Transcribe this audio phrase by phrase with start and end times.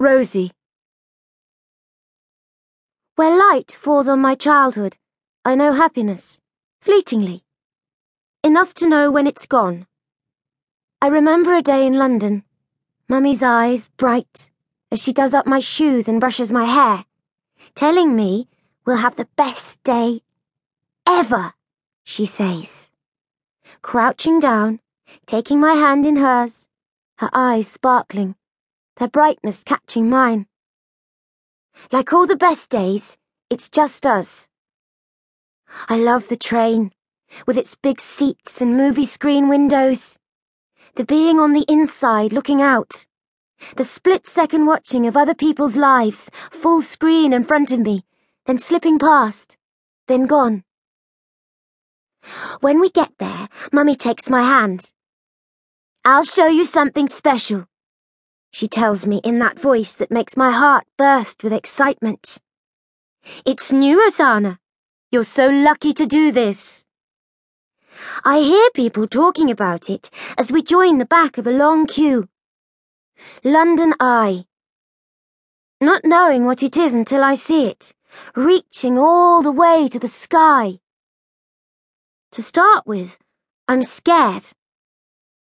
[0.00, 0.50] Rosie.
[3.16, 4.96] Where light falls on my childhood,
[5.44, 6.40] I know happiness,
[6.80, 7.44] fleetingly.
[8.42, 9.86] Enough to know when it's gone.
[11.02, 12.44] I remember a day in London,
[13.10, 14.50] Mummy's eyes bright
[14.90, 17.04] as she does up my shoes and brushes my hair,
[17.74, 18.48] telling me
[18.86, 20.22] we'll have the best day
[21.06, 21.52] ever,
[22.04, 22.88] she says.
[23.82, 24.80] Crouching down,
[25.26, 26.68] taking my hand in hers,
[27.18, 28.34] her eyes sparkling
[28.96, 30.46] their brightness catching mine.
[31.90, 33.16] Like all the best days,
[33.48, 34.48] it's just us.
[35.88, 36.92] I love the train,
[37.46, 40.18] with its big seats and movie screen windows.
[40.96, 43.06] The being on the inside looking out.
[43.76, 48.04] The split second watching of other people's lives, full screen in front of me,
[48.46, 49.56] then slipping past,
[50.08, 50.64] then gone.
[52.60, 54.92] When we get there, Mummy takes my hand.
[56.04, 57.69] I'll show you something special
[58.50, 62.38] she tells me in that voice that makes my heart burst with excitement.
[63.44, 64.58] It's new, Rosanna.
[65.12, 66.84] You're so lucky to do this.
[68.24, 72.28] I hear people talking about it as we join the back of a long queue.
[73.44, 74.44] London Eye.
[75.80, 77.92] Not knowing what it is until I see it,
[78.36, 80.78] reaching all the way to the sky.
[82.32, 83.18] To start with,
[83.66, 84.52] I'm scared.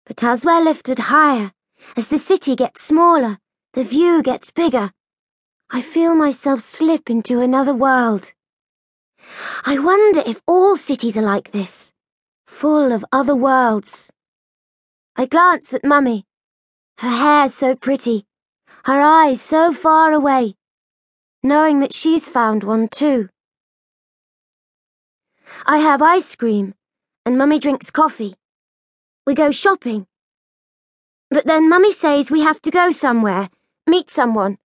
[0.07, 1.53] But as we're lifted higher,
[1.97, 3.39] as the city gets smaller,
[3.75, 4.93] the view gets bigger.
[5.71, 8.33] I feel myself slip into another world.
[9.65, 11.93] I wonder if all cities are like this,
[12.47, 14.11] full of other worlds.
[15.17, 16.25] I glance at Mummy.
[16.99, 18.27] Her hair so pretty,
[18.85, 20.55] her eyes so far away,
[21.43, 23.29] knowing that she's found one too.
[25.67, 26.75] I have ice cream,
[27.25, 28.35] and Mummy drinks coffee.
[29.27, 30.07] We go shopping.
[31.31, 33.51] But then Mummy says we have to go somewhere,
[33.87, 34.59] meet someone,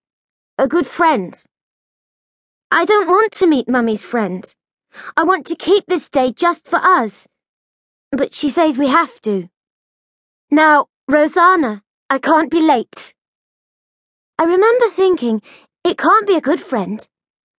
[0.57, 1.37] a good friend.
[2.71, 4.53] I don't want to meet Mummy's friend.
[5.15, 7.27] I want to keep this day just for us.
[8.11, 9.49] But she says we have to.
[10.49, 13.13] Now, Rosanna, I can't be late.
[14.39, 15.43] I remember thinking,
[15.83, 17.07] it can't be a good friend,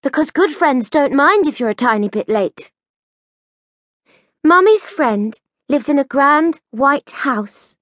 [0.02, 2.72] because good friends don't mind if you're a tiny bit late.
[4.42, 7.76] Mummy's friend lives in a grand white house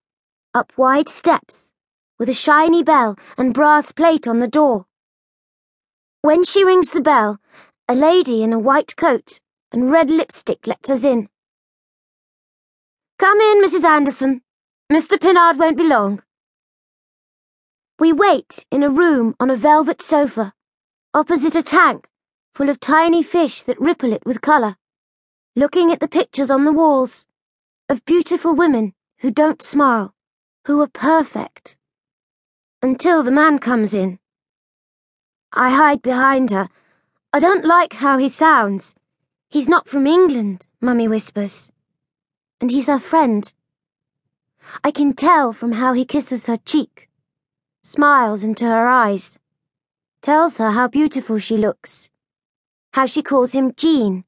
[0.55, 1.73] up wide steps,
[2.17, 4.87] with a shiny bell and brass plate on the door.
[6.23, 7.41] When she rings the bell,
[7.89, 9.41] a lady in a white coat
[9.73, 11.29] and red lipstick lets us in.
[13.19, 13.85] Come in, Mrs.
[13.85, 14.43] Anderson.
[14.93, 15.19] Mr.
[15.19, 16.23] Pinard won't be long.
[17.99, 20.53] We wait in a room on a velvet sofa,
[21.13, 22.07] opposite a tank
[22.55, 24.77] full of tiny fish that ripple it with colour,
[25.57, 27.27] looking at the pictures on the walls
[27.89, 30.14] of beautiful women who don't smile
[30.67, 31.77] who are perfect.
[32.83, 34.19] Until the man comes in.
[35.53, 36.69] I hide behind her.
[37.33, 38.95] I don't like how he sounds.
[39.49, 41.71] He's not from England, Mummy whispers.
[42.61, 43.53] And he's her friend.
[44.83, 47.11] I can tell from how he kisses her cheek,
[47.83, 49.39] smiles into her eyes,
[50.23, 52.09] tells her how beautiful she looks,
[52.95, 54.25] how she calls him Jean.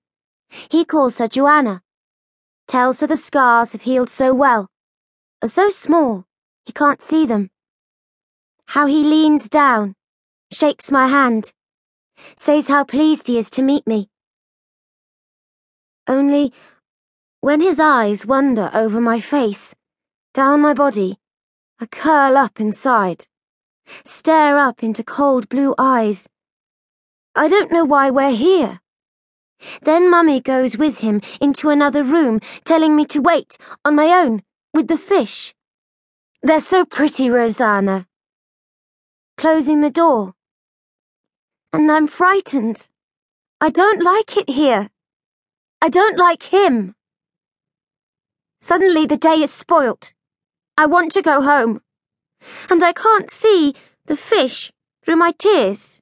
[0.69, 1.83] He calls her Joanna,
[2.69, 4.71] tells her the scars have healed so well,
[5.43, 6.25] are so small,
[6.65, 7.51] he can't see them.
[8.67, 9.95] How he leans down,
[10.51, 11.53] shakes my hand,
[12.37, 14.09] says how pleased he is to meet me.
[16.09, 16.53] Only,
[17.41, 19.75] when his eyes wander over my face,
[20.33, 21.19] down my body,
[21.81, 23.27] I curl up inside,
[24.05, 26.29] stare up into cold blue eyes.
[27.35, 28.81] I don't know why we're here.
[29.83, 34.43] Then Mummy goes with him into another room, telling me to wait on my own
[34.77, 35.55] with the fish.
[36.43, 38.07] They're so pretty, Rosanna.
[39.39, 40.35] Closing the door.
[41.73, 42.89] And I'm frightened.
[43.61, 44.91] I don't like it here.
[45.81, 46.95] I don't like him.
[48.61, 50.13] Suddenly the day is spoilt.
[50.77, 51.81] I want to go home.
[52.69, 54.71] And I can't see the fish
[55.03, 56.01] through my tears.